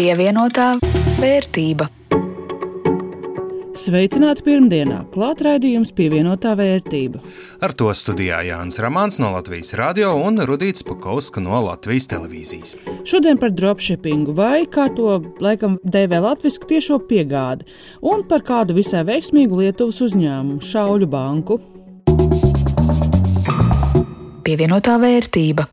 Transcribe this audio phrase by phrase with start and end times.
[0.00, 0.78] Pievienotā
[1.20, 1.84] vērtība.
[3.76, 7.20] Sveicināti pirmdienā, klāt raidījums pievienotā vērtība.
[7.60, 12.72] Ar to studijā Jānis Ramāns no Latvijas radio un Rudīts Pakauska no Latvijas televīzijas.
[13.04, 17.68] Šodien par dropshippingu vai, kā to laikam dēvē latviski, tiešo piegādi
[18.00, 21.60] un par kādu visai veiksmīgu Lietuvas uzņēmumu- Šauļu banku.
[24.48, 25.68] Pievienotā vērtība.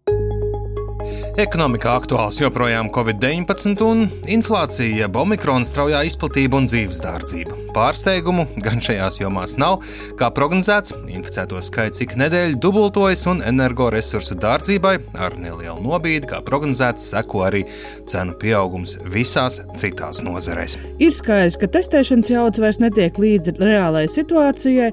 [1.38, 4.00] Ekonomikā aktuāls joprojām Covid-19 un
[4.34, 7.54] inflācija, jeb omikrona straujā izplatība un dzīves dārdzība.
[7.76, 9.84] Pārsteigumu gan šajās jomās nav.
[10.18, 17.06] Kā prognozēts, inficēto skaits ik nedēļu dubultojas un energoresursu dārdzībai ar nelielu nobīdi, kā prognozēts,
[17.14, 17.68] seko arī
[18.10, 20.80] cenu pieaugums visās citās nozarēs.
[20.98, 24.90] Ir skaidrs, ka testēšanas jaudas vairs netiek līdzi reālajai situācijai,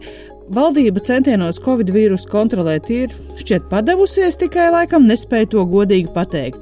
[0.53, 6.59] Valdība centienos Covid vīrusu kontrolēt ir šķiet padevusies, tikai laikam nespēja to godīgi pateikt.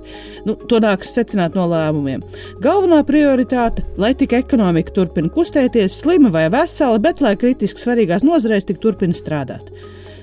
[0.46, 2.22] Nu, to nāks secināt no lēmumiem.
[2.62, 8.66] Galvenā prioritāte- lai tik ekonomika turpina kustēties, slima vai vesela, bet lai kritiski svarīgās nozarēs
[8.70, 9.74] tik turpina strādāt.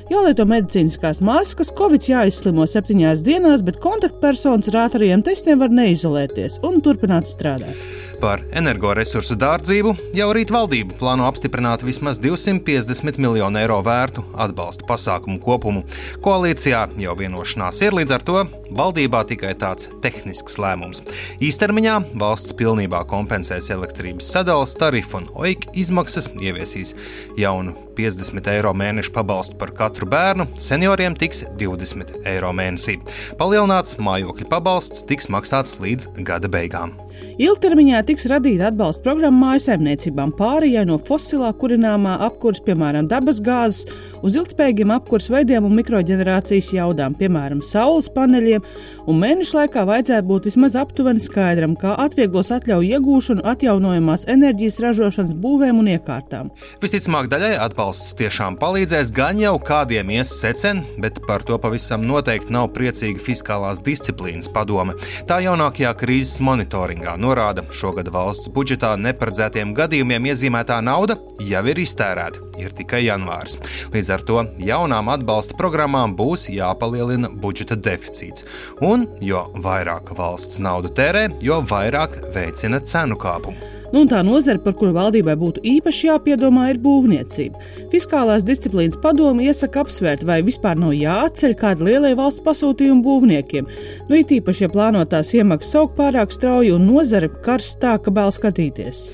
[0.09, 6.79] Jālieto medicīniskās maskas, Covid jāizslimo septiņās dienās, bet kontaktpersonas ar ātriem testiem var neizolēties un
[6.81, 7.77] turpināt strādāt.
[8.19, 15.37] Par energoresursu dārdzību jau rīt valdība plāno apstiprināt vismaz 250 miljonu eiro vērtu atbalsta pasākumu
[15.45, 15.85] kopumu.
[16.25, 18.41] Koalīcijā jau vienošanās ir līdz ar to
[18.81, 21.03] valdībā tikai tāds tehnisks lēmums.
[21.37, 26.95] Īstermiņā valsts pilnībā kompensēs elektrības sadales tarifu un OIK izmaksas, ieviesīs
[27.37, 32.99] jaunu 50 eiro mēnešu pabalstu par katru bērnu, senioriem tiks 20 eiro mēnesī.
[33.39, 36.95] Palielināts mājokļu pabalsts tiks maksāts līdz gada beigām.
[37.39, 43.85] Ilgtermiņā tiks radīta atbalsta programma mājsaimniecībām pārējai no fosilā kurināmā apkurss, piemēram, dabasgāzes,
[44.27, 48.65] uz ilgspējīgiem apkurss veidiem un mikroģenerācijas jaudām, piemēram, saules paneļiem,
[49.07, 55.31] un mēnešu laikā vajadzētu būt vismaz aptuveni skaidram, kā atvieglos atļauju iegūšanu atjaunojamās enerģijas ražošanas
[55.39, 56.51] būvēm un iekārtām.
[56.83, 62.51] Visticamāk, daļai atbalsts tiešām palīdzēs, gan jau kādiem ies secen, bet par to pavisam noteikti
[62.51, 64.99] nav priecīga fiskālās disciplīnas padome.
[65.31, 71.81] Tā jaunākajā krīzes monitoringā Rīgā norāda, šogad valsts budžetā neparedzētiem gadījumiem iezīmētā nauda jau ir
[71.81, 73.57] iztērēta, ir tikai janvārs.
[73.93, 78.45] Līdz ar to jaunām atbalsta programmām būs jāpalielina budžeta deficīts.
[78.85, 83.78] Un jo vairāk valsts naudu tērē, jo vairāk veicina cenu kāpumu.
[83.93, 87.59] Nu, tā nozara, par kuru valdībai būtu īpaši jāpiedomā, ir būvniecība.
[87.93, 93.69] Fiskālās disciplīnas padome iesaka apsvērt, vai vispār nav jāatceļ kādi lielie valsts pasūtījumi būvniekiem.
[94.09, 99.05] Nu, it īpaši, ja plānotās iemaksas aug pārāk strauji un nozare karstā, ka vēl skatīties.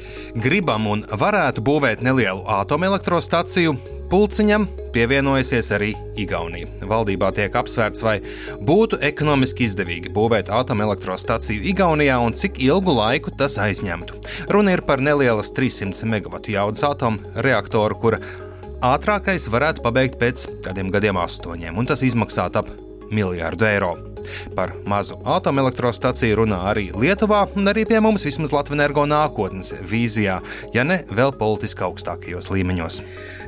[0.44, 6.70] Gribam un varētu būvēt nelielu atomelektrostaciju, Pulciņam pievienojusies arī Igaunija.
[6.86, 8.20] Valdībā tiek apsvērts, vai
[8.62, 14.22] būtu ekonomiski izdevīgi būvēt atomelektrostaciju Igaunijā un cik ilgu laiku tas aizņemtu.
[14.54, 18.22] Runa ir par nelielas 300 MW jaudas atomreaktoru, kura
[18.86, 22.76] ātrākais varētu pabeigt pēc kādiem gadiem astoņiem, un tas izmaksātu ap
[23.10, 23.96] miljārdu eiro.
[24.56, 30.42] Par mazu atomelektrostaciju runā arī Lietuvā, un arī pie mums vismaz Latvijas nākotnes vīzijā,
[30.74, 33.02] ja ne vēl politiski augstākajos līmeņos.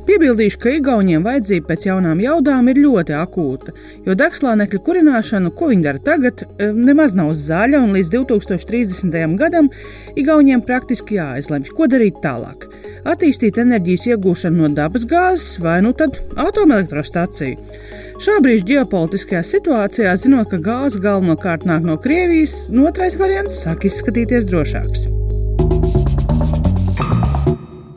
[0.08, 3.74] Piebildīšu, ka Igauniem vajadzība pēc jaunām jaudām ir ļoti akūta,
[4.06, 9.36] jo degslānekļa kurināšana, ko viņi dara tagad, nemaz nav zaļa, un līdz 2030.
[9.42, 9.68] gadam
[10.16, 12.70] Igauniem praktiski jāizlemj, ko darīt tālāk.
[13.04, 17.60] Attīstīt enerģijas iegūšanu no dabas gāzes vai nu tad atomelektrostaciju.
[18.18, 24.50] Šā brīža ģeopolitiskajā situācijā, zinot, ka gāze galvenokārt nāk no Krievijas, otrais variants sāk izskatīties
[24.50, 25.06] drošāks.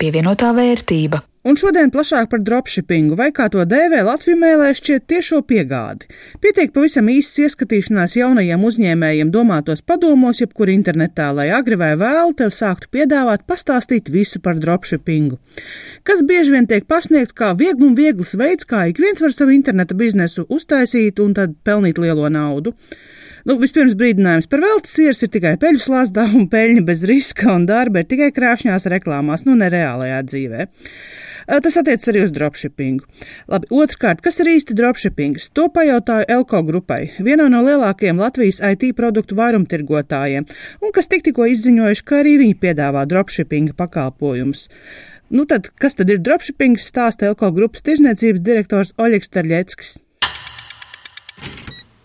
[0.00, 1.18] Pievienotā vērtība.
[1.44, 6.08] Un šodien plašāk par dropshippingu, vai kā to dēvē Latviju mēlē šķiet tiešo piegādi.
[6.40, 12.52] Pietiek pavisam īsts ieskatīšanās jaunajiem uzņēmējiem domātos padomos, jebkur internetā, lai agri vai vēlu tev
[12.56, 15.36] sāktu piedāvāt pastāstīt visu par dropshippingu.
[16.08, 19.52] Kas bieži vien tiek pasniegts kā viegli un viegls veids, kā ik viens var savu
[19.56, 22.72] interneta biznesu uztaisīt un tad pelnīt lielo naudu.
[23.48, 27.66] Nu, vispirms brīdinājums par veltes sirds ir tikai peļu slāzdā un peļņa bez riska, un
[27.68, 30.66] darba ir tikai krāšņās reklāmās, nu ne reālajā dzīvē.
[31.64, 33.06] Tas attiecas arī uz dropshippingu.
[33.50, 35.48] Labi, otrkārt, kas ir īsti dropshippings?
[35.56, 40.46] To pajautāju Elko grupai, vienā no lielākajiem Latvijas IT produktu vairumtirgotājiem,
[40.84, 44.68] un kas tik tikko izziņojuši, ka arī viņi piedāvā dropshippinga pakalpojumus.
[45.30, 49.96] Nu tad, kas tad ir dropshippings, stāsta Elko grupas tirzniecības direktors Oļegs Tarļeckis.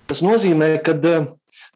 [0.06, 0.94] Tas nozīmē, ka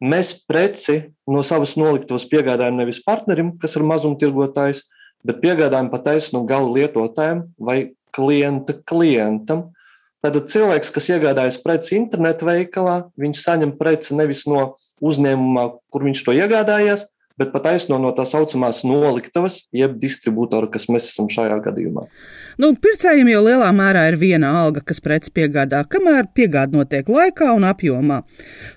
[0.00, 1.00] mēs preci
[1.30, 4.84] no savas noliktavas piegādājam nevis partnerim, kas ir mazumtirgotājs,
[5.26, 7.78] bet piegādājam patiesi no gala lietotājiem vai
[8.16, 9.70] klienta klientam.
[10.20, 16.24] Tad cilvēks, kas iegādājas preci internetu veikalā, viņš saņem preci nevis no uzņēmuma, kur viņš
[16.26, 17.06] to iegādājās,
[17.38, 22.06] bet pat aizno no tā saucamās noliktavas, jeb distribūtora, kas mēs esam šajā gadījumā.
[22.60, 27.52] Nu, pircējiem jau lielā mērā ir viena alga, kas preci piegādā, kamēr piegāda notiek laikā
[27.56, 28.22] un apjomā.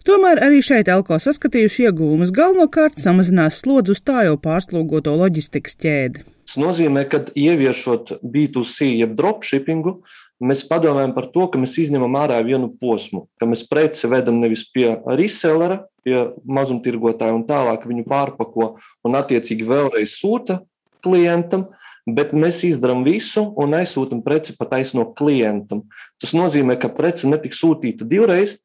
[0.08, 6.28] Tomēr arī šeit Elko saskatījuši ieguvumus galvenokārt samazinās slodzi uz tā jau pārslogoto loģistikas ķēdi.
[6.44, 9.98] Tas nozīmē, ka ieviešot B2C jeb dropshippingu,
[10.44, 14.66] mēs padomājam par to, ka mēs izņemam ārā vienu posmu, ka mēs preci vedam nevis
[14.72, 18.76] pie resellera, pie mazumtirgotāja un tālāk viņu pārpako
[19.08, 20.60] un attiecīgi vēlreiz sūta
[21.04, 21.68] klientam,
[22.08, 25.86] bet mēs izdarām visu un aizsūtām preci pat aizno klientam.
[26.20, 28.58] Tas nozīmē, ka prece netiks sūtīta divreiz,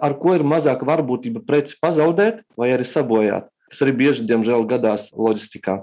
[0.00, 5.10] ar ko ir mazāka varbūtība preci pazaudēt vai arī sabojāt, kas arī bieži, diemžēl, gadās
[5.16, 5.82] loģistikā.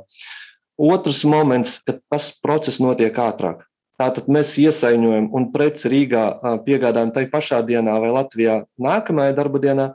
[0.75, 3.63] Otrs moments, kad tas process notiek ātrāk.
[3.95, 6.23] Tātad mēs iesaiņojam un preci Rīgā
[6.65, 9.85] piegādājam tai pašā dienā vai Latvijā nākamajā darba dienā.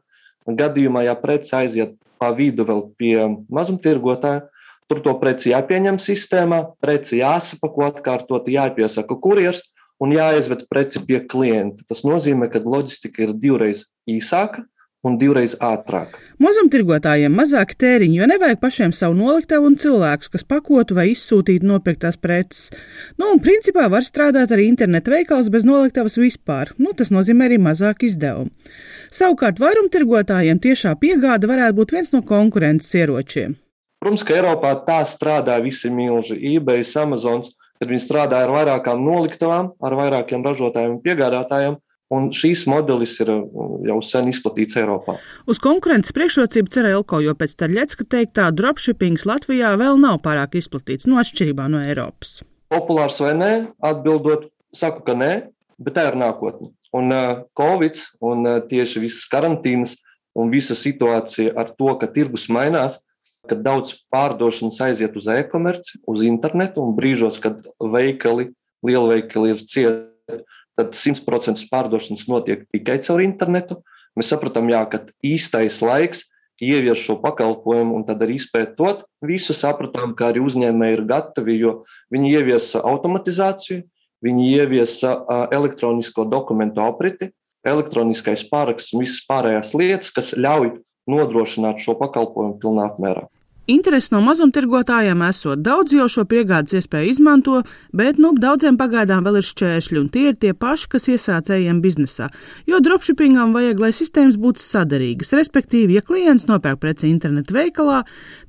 [0.59, 3.17] Gadījumā, ja preci aiziet pa vidu vēl pie
[3.53, 4.47] mazumtirgotāja,
[4.91, 9.63] tur to preci jāpieņem sistēmā, preci jāsapako atkārtot, jāpiesaka kurjers
[10.01, 11.87] un jāiezved preci pie klienta.
[11.89, 14.65] Tas nozīmē, ka loģistika ir divreiz īsāka
[15.07, 16.17] un divreiz ātrāk.
[16.43, 22.21] Mazumtirgotājiem mazāk tēriņu, jo nevajag pašiem savu noliktavu un cilvēkus, kas pakotu vai izsūtītu nopirktās
[22.21, 22.69] preces.
[23.17, 26.75] Nu, un principā var strādāt arī internetu veikals bez noliktavas vispār.
[26.81, 28.53] Nu, tas nozīmē arī mazāk izdevumu.
[29.11, 33.57] Savukārt vairumtirgotājiem tiešā piegāde varētu būt viens no konkurences ieročiem.
[34.01, 37.43] Protams, ka Eiropā tā strādā visi milži, eBay, Amazon,
[37.81, 41.81] kad viņi strādā ar vairākām noliktavām, ar vairākiem ražotājiem un piegādātājiem
[42.11, 45.15] Un šīs modelis ir uh, jau sen izplatīts Eiropā.
[45.51, 51.07] Uz konkurences priekšrocību cer Elko, jo pēc Tarļecka teiktā dropshippings Latvijā vēl nav pārāk izplatīts,
[51.07, 52.41] no atšķirībā no Eiropas.
[52.75, 53.53] Populārs vai nē,
[53.87, 55.31] atbildot, saku, ka nē,
[55.79, 56.73] bet tā ir nākotne.
[56.97, 59.97] Un uh, Covid un uh, tieši visas karantīnas
[60.35, 62.99] un visa situācija ar to, ka tirgus mainās,
[63.51, 68.51] kad daudz pārdošanas aiziet uz e-komerci, uz internetu un brīžos, kad veikali,
[68.87, 70.11] lielveikali ir cieti
[70.81, 73.81] tad 100% pārdošanas notiek tikai caur internetu.
[74.19, 76.27] Mēs sapratām, jā, ka īstais laiks
[76.61, 81.73] ievies šo pakalpojumu un tad arī izpētot visu, sapratām, ka arī uzņēmēji ir gatavi, jo
[82.13, 83.85] viņi ieviesa automatizāciju,
[84.25, 85.15] viņi ieviesa
[85.53, 87.31] elektronisko dokumentu apriti,
[87.67, 90.75] elektroniskais pāraksts un visas pārējās lietas, kas ļauj
[91.11, 93.27] nodrošināt šo pakalpojumu pilnā apmērā.
[93.71, 97.61] Interesi no mazumtirgotājiem esot daudz jau šo piegādes iespēju izmanto,
[97.95, 102.31] bet nu, daudziem pagaidām vēl ir šķēršļi, un tie ir tie paši, kas iesācējiem biznesā.
[102.67, 108.01] Jo dropshippingam vajag, lai sistēmas būtu sadarīgas, respektīvi, ja klients nopērk preci internetu veikalā,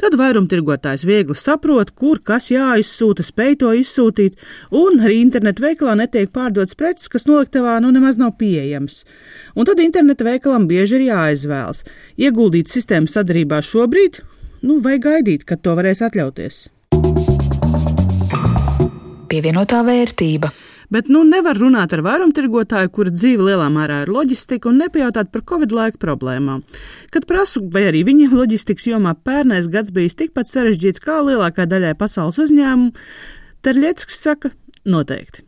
[0.02, 4.42] tad vairumtirgotājs viegli saprot, kur kas jāizsūta, spēj to izsūtīt,
[4.74, 9.04] un arī internetu veikalā netiek pārdots preces, kas noliktavā nu nemaz nav pieejams.
[9.54, 11.86] Un tad interneta veikalam bieži ir jāizvēlas
[12.18, 14.24] ieguldīt sistēmas sadarbībā šobrīd
[14.66, 16.66] nu, vai gaidīt, kad to varēs atļauties.
[19.32, 20.52] Pievienotā vērtība.
[20.92, 25.46] Bet nu nevar runāt ar vairumtirgotāju, kura dzīve lielā mērā ir loģistika, un nepajautāt par
[25.48, 26.66] covid laika problēmām.
[27.14, 31.94] Kad prasu, vai arī viņiem loģistikas jomā pērnais gads bijis tikpat sarežģīts kā lielākā daļai
[31.96, 32.92] pasaules uzņēmumu,
[33.62, 34.52] Terļeckis saka,
[34.90, 35.46] noteikti.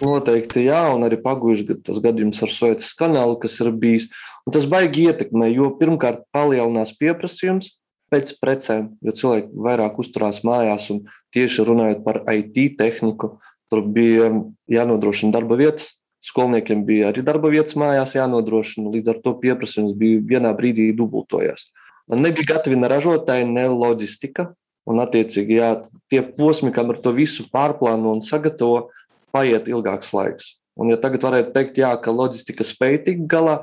[0.00, 4.08] Noteikti jā, un arī pagājušajā tas gadījums ar Suecas kanālu, kas ir bijis.
[4.46, 7.72] Un tas baigi ietekmē, jo pirmkārt palielinās pieprasījums
[8.14, 11.00] pēc precēm, jo cilvēki vairāk uzturās mājās un
[11.34, 13.34] tieši runājot par IT tehniku,
[13.70, 14.30] tur bija
[14.70, 15.96] jānodrošina darba vietas.
[16.26, 21.68] Skolniekiem bija arī darba vietas mājās jānodrošina, līdz ar to pieprasījums bija vienā brīdī dubultojās.
[22.06, 24.52] Nebija gatavi ne ražotāji, ne loģistika.
[24.86, 25.72] Un, attiecīgi, jā,
[26.06, 28.92] tie posmi, kam ar to visu pārplāno un sagatavo,
[29.34, 30.52] paiet ilgāks laiks.
[30.78, 33.56] Un, ja tagad varētu teikt, jā, ka loģistika spēj tikt galā,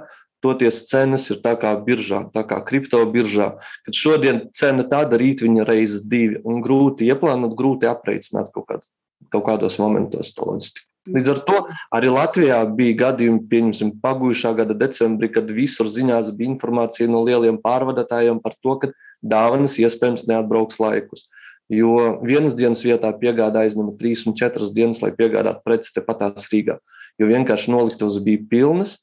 [0.43, 3.53] toties cenas ir tā kā biržā, tā kā kriptobiržā,
[3.87, 8.89] kad šodien cena tāda, rīt viņa reizes divi, un grūti ieplānot, grūti aprēķināt kaut, kād,
[9.33, 10.89] kaut kādos momentos to loģistiku.
[11.03, 11.57] Līdz ar to
[11.91, 17.57] arī Latvijā bija gadījumi, pieņemsim, pagājušā gada decembrī, kad visur ziņās bija informācija no lieliem
[17.59, 21.27] pārvadātājiem par to, ka dāvanas iespējams neatbrauks laikus.
[21.71, 26.77] Jo vienas dienas vietā piegādā aizņem trīs un četras dienas, lai piegādātu preces tepatās Rīgā.
[27.19, 28.97] Jo vienkārši noliktavas bija pilnas,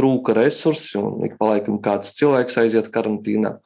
[0.00, 3.56] trūka resursi un ik pa laikam kāds cilvēks aiziet karantīnā.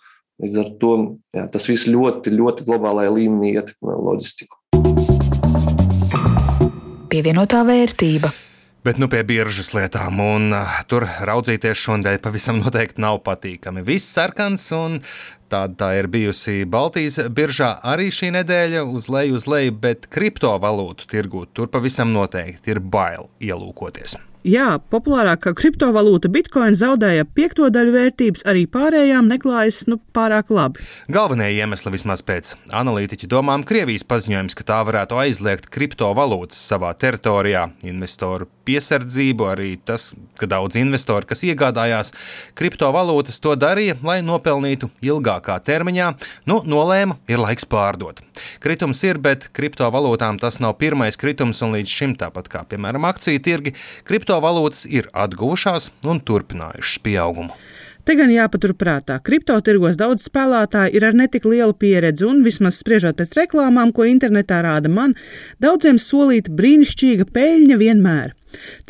[0.40, 0.92] Līdz ar to
[1.36, 4.56] jā, tas viss ļoti, ļoti globālajā līmenī ietekmē loģistiku.
[7.10, 8.30] Pievienotā vērtība.
[8.80, 13.82] Bet nu pie biržas lietām, un uh, tur raudzīties šodien pavisam noteikti nav patīkami.
[13.84, 14.96] Viss sarkans, un
[15.52, 21.10] tāda tā ir bijusi Baltijas biržā arī šī nedēļa uz leju, uz leju, bet kriptovalūtu
[21.12, 24.16] tirgūt tur pavisam noteikti ir bail ielūkoties.
[24.40, 30.80] Jā, populārākā kriptovalūta Bitcoin zaudēja piekto daļu vērtības, arī pārējām neklājas nu, pārāk labi.
[31.12, 37.66] Galvenie iemesli vismaz pēc analītiķu domām Krievijas paziņojums, ka tā varētu aizliegt kriptovalūtas savā teritorijā.
[37.84, 42.14] Investoru piesardzību, arī tas, ka daudz investori, kas iegādājās
[42.58, 46.10] kriptovalūtas, to darīja, lai nopelnītu ilgākā termiņā,
[46.48, 48.24] nu, nolēma, ir laiks pārdot.
[48.64, 53.42] Kritums ir, bet kriptovalūtām tas nav pirmais kritums, un līdz šim tāpat kā, piemēram, akciju
[53.44, 53.76] tirgi,
[54.08, 57.54] kripto kriptovalūtas ir atguvušās un turpinājušas pieaugumu.
[58.06, 63.36] Te gan jāpaturprātā, kriptotirgos daudz spēlētāji ir ar netik lielu pieredzi, un vismaz spriežot pēc
[63.42, 65.14] reklāmām, ko internetā rāda man,
[65.60, 68.34] daudziem solīta brīnišķīga peļņa vienmēr.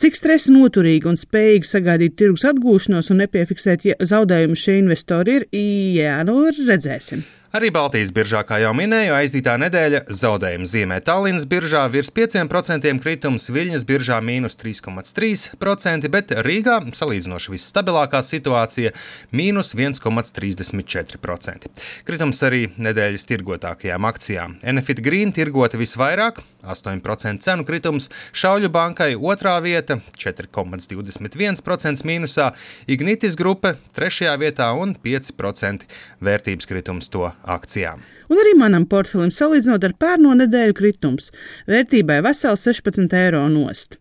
[0.01, 5.51] Cik stresa noturīgi un spējīgi sagaidīt tirgus atgūšanos un nepiefiksēt zaudējumus šie investori ir,
[5.99, 7.27] jā, nu redzēsim.
[7.51, 13.49] Arī Baltijas biržā, kā jau minēju, aizītā nedēļa zaudējumi zīmē Tallinas biržā virs 5% kritums,
[13.51, 18.93] Viļņas biržā mīnus 3,3%, bet Rīgā salīdzinoši visstabilākā situācija-
[19.41, 21.67] mīnus 1,34%.
[22.07, 24.63] Kritums arī nedēļas tirgotākajām akcijām.
[24.63, 32.55] Enefit Green tirgota visvairāk- 8% cenu kritums, Šauļu bankai otrā vieta- 4,21% mīnusā,
[32.87, 35.83] Ignitis grupe trešajā vietā un 5%
[36.23, 38.05] vērtības kritums to akcijām.
[38.31, 41.33] Un arī manam portfelim salīdzinot ar pērno nedēļu kritums-
[41.73, 43.99] vērtībai vesels 16 eiro nost.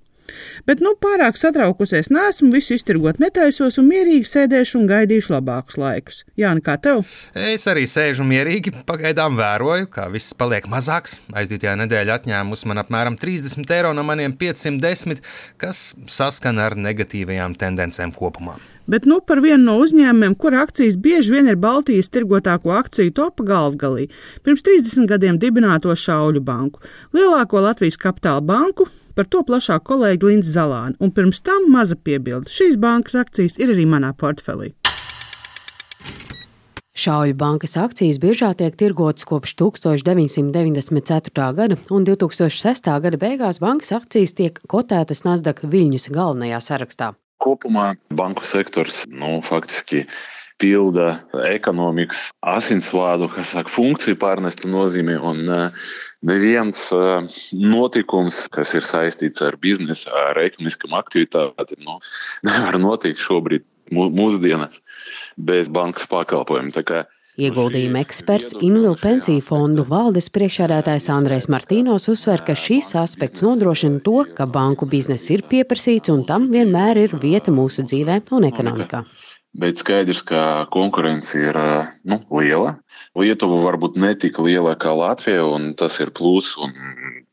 [0.68, 6.24] Bet, nu, pārāk satraukusies nesmu, visu iztirgot netaisos un mierīgi sēdēšu un gaidīšu labākus laikus.
[6.40, 7.06] Jā, kā tev?
[7.34, 11.20] Es arī sēžu mierīgi, pagaidām vēroju, kā viss paliek mazāks.
[11.34, 15.24] Aizdītajā nedēļā atņēmusi man apmēram 30 eiro no maniem 510,
[15.58, 21.36] kas saskana ar negatīvajām tendencēm kopumā bet nu par vienu no uzņēmumiem, kura akcijas bieži
[21.36, 24.10] vien ir Baltijas tirgotāko akciju topa galvgalī,
[24.44, 26.82] pirms 30 gadiem dibināto Šauļu banku,
[27.14, 32.50] lielāko Latvijas kapitāla banku, par to plašāk kolēģi Linds Zalāni, un pirms tam maza piebilde.
[32.52, 34.74] Šīs bankas akcijas ir arī manā portfelī.
[37.00, 41.46] Šauļu bankas akcijas biržā tiek tirgotas kopš 1994.
[41.56, 42.92] gada, un 2006.
[43.06, 47.14] gada beigās bankas akcijas tiek kotētas Nasdaq Viļņus galvenajā sarakstā.
[47.40, 50.06] Kopumā banku sektors nu, faktiski
[50.60, 55.16] pilda ekonomikas asinsvādu, kas saka, funkciju pārnestu nozīmi.
[55.24, 55.46] Un
[56.28, 56.82] neviens
[57.56, 62.00] notikums, kas ir saistīts ar biznesu, ar ekonomiskām aktivitātēm, nu,
[62.50, 63.64] nevar notikt šobrīd
[63.96, 64.84] mūsdienās
[65.40, 66.76] bez bankas pakalpojumiem.
[67.40, 74.26] Ieguldījuma eksperts Invilu pensiju fondu valdes priekšādātājs Andrēs Martīnos uzsver, ka šis aspekts nodrošina to,
[74.36, 79.06] ka banku bizness ir pieprasīts un tam vienmēr ir vieta mūsu dzīvē un ekonomikā.
[79.56, 81.56] Bet skaidrs, ka konkurence ir
[82.04, 82.76] nu, liela.
[83.16, 86.76] Lietuva varbūt ne tik liela kā Latvija, un tas ir pluss, un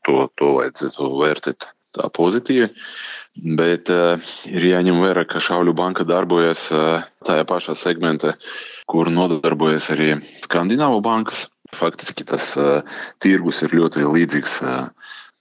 [0.07, 1.67] to, to vajadzētu vērtēt
[1.99, 2.71] tā pozitīvi.
[3.59, 4.15] Bet uh,
[4.49, 8.33] ir jāņem vērā, ka Šauļu banka darbojas uh, tajā pašā segmentā,
[8.87, 10.15] kur nodarbojas arī
[10.45, 11.47] Skandināvu bankas.
[11.75, 12.79] Faktiski tas uh,
[13.23, 14.85] tirgus ir ļoti līdzīgs uh,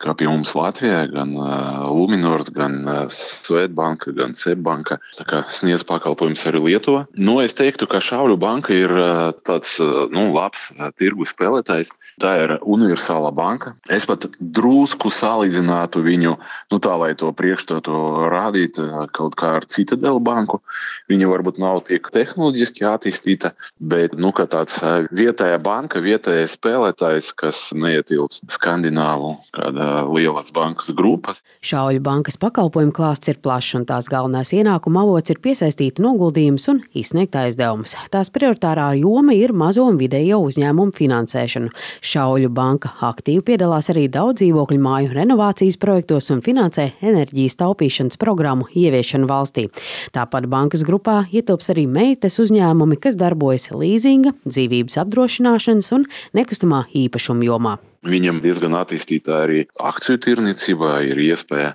[0.02, 4.98] kā pie mums Latvijā, gan uh, Luminors, gan uh, Svetbanka, gan Sebbanka,
[5.28, 7.06] kā sniedz pakalpojumus arī Lietuvā.
[7.16, 11.92] Nu, es teiktu, ka Šauļu banka ir uh, tāds uh, nu, labs uh, tirgus spēlētājs.
[12.20, 13.72] Tā ir universāla banka.
[13.92, 16.36] Es pat drusku salīdzinātu viņu,
[16.72, 20.60] nu tā lai to priekšstatu rādītu uh, kaut kā ar Citadelu banku.
[21.08, 27.64] Viņa varbūt nav tik tehnoloģiski attīstīta, bet nu, tāds uh, vietējā banka, vietējais spēlētājs, kas
[27.72, 31.42] neietilpst Skandināvu kādā lielas bankas grupas.
[31.66, 36.82] Šauļu bankas pakalpojumu klāsts ir plašs, un tās galvenais ienākuma avots ir piesaistīt noguldījumus un
[36.96, 37.96] izsniegt aizdevumus.
[38.12, 41.72] Tās prioritārā joma ir mazo un vidējo uzņēmumu finansēšana.
[42.06, 48.68] Šauļu banka aktīvi piedalās arī daudz dzīvokļu māju renovācijas projektos un finansē enerģijas taupīšanas programmu
[48.76, 49.68] ieviešanu valstī.
[50.16, 57.46] Tāpat bankas grupā ietilps arī meitas uzņēmumi, kas darbojas līzinga, dzīvības apdrošināšanas un nekustamā īpašuma
[57.50, 57.76] jomā.
[58.06, 61.74] Viņam diezgan attīstīta arī akciju tirnicībā, ir iespēja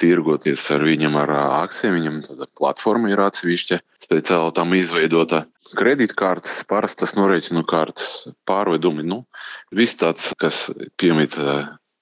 [0.00, 1.32] tirgoties ar viņam ar
[1.64, 1.96] akcijiem.
[1.98, 5.46] Viņam tāda platforma ir atsevišķa, speciāli tam izveidota.
[5.76, 9.24] Kredītkartes, parastas norēķinu kartes, pārvedumi, nu,
[9.74, 10.68] viss tāds, kas
[11.00, 11.34] piemīt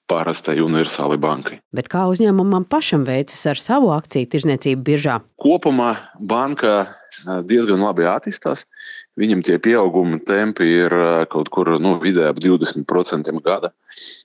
[0.05, 1.59] parastai universālai bankai.
[1.73, 5.17] Bet kā uzņēmumam pašam veicas ar savu akciju tirzniecību biržā?
[5.41, 6.75] Kopumā banka
[7.49, 8.67] diezgan labi attīstās.
[9.15, 10.93] Viņam tie pieauguma tempi ir
[11.31, 13.71] kaut kur nu, vidēji ap 20% gada.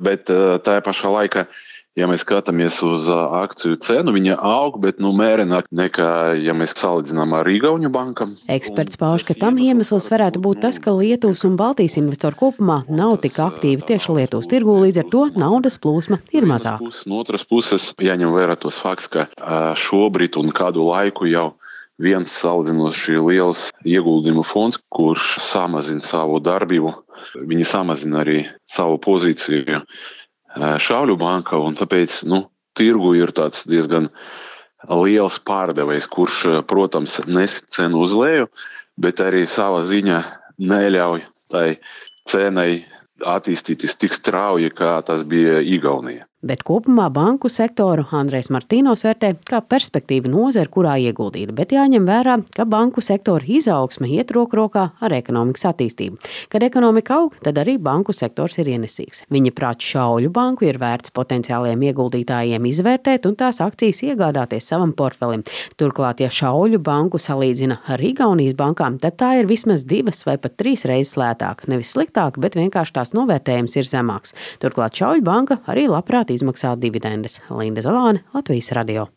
[0.03, 0.27] Bet
[0.67, 1.47] tā pašā laikā
[1.99, 7.35] Ja mēs skatāmies uz akciju cenu, viņa aug, bet nu, mērenāk nekā, ja mēs salīdzinām
[7.35, 8.37] ar Rīgauņu bankam.
[8.47, 13.17] Eksperts pauž, ka tam iemesls varētu būt tas, ka Lietuvas un Baltijas investori kopumā nav
[13.25, 16.93] tik aktīvi tieši Lietuvas tirgū, līdz ar to naudas plūsma ir mazāka.
[17.11, 19.27] No otras puses, jāņem vērā tos fakts, ka
[19.75, 21.51] šobrīd un kādu laiku jau
[22.01, 26.93] viens salīdzinoši liels ieguldījumu fonds, kurš samazina savu darbību,
[27.51, 29.83] viņi samazina arī savu pozīciju
[30.83, 32.43] Šauļu banka, un tāpēc nu,
[32.75, 34.09] tirgu ir tāds diezgan
[34.91, 38.49] liels pārdevējs, kurš, protams, nes cenu uz leju,
[38.99, 40.19] bet arī savā ziņā
[40.59, 41.69] neļauj tai
[42.27, 42.83] cenai
[43.21, 49.61] attīstīties tik strauji, kā tas bija Igaunijā bet kopumā banku sektoru Andrēs Martīnovs vērtē kā
[49.61, 51.53] perspektīvu nozari, kurā ieguldīt.
[51.57, 56.17] Bet jāņem vērā, ka banku sektora izaugsme iet roku rokā ar ekonomikas attīstību.
[56.53, 59.25] Kad ekonomika aug, tad arī banku sektors ir ienesīgs.
[59.33, 65.45] Viņa prāt šauļu banku ir vērts potenciāliem ieguldītājiem izvērtēt un tās akcijas iegādāties savam portfelim.
[65.81, 70.57] Turklāt, ja šauļu banku salīdzina ar Igaunijas bankām, tad tā ir vismaz divas vai pat
[70.61, 71.69] trīs reizes lētāka.
[71.71, 74.35] Nevis sliktāka, bet vienkārši tās novērtējums ir zemāks.
[74.63, 77.41] Turklāt šauļu banka arī labprāt varētu izmaksāt dividendes.
[77.51, 79.09] Linda Zalāne, Latvijas radio.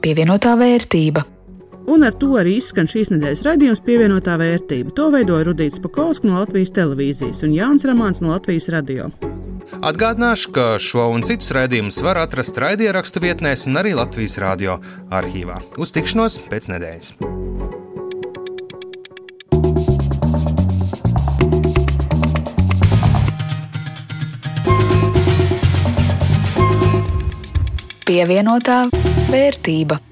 [0.00, 1.24] Pievienotā vērtība.
[1.86, 4.90] Un ar to arī izskan šīs nedēļas raidījums pievienotā vērtība.
[4.96, 9.10] To veidoja Rudīts Pakausks no Latvijas televīzijas un Jānis Ramāns no Latvijas radio.
[9.82, 14.78] Atgādināšu, ka šo un citus raidījumus var atrast raidierakstu vietnēs un arī Latvijas radio
[15.10, 15.60] arhīvā.
[15.78, 17.55] Uz tikšanos pēc nedēļas!
[28.06, 28.84] Pievienotā
[29.30, 30.05] vērtība.